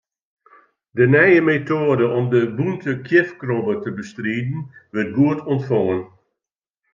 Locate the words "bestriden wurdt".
3.97-5.13